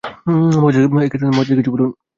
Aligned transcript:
মজার 0.63 1.55
কিছু 1.55 1.71
বলুন। 1.73 1.89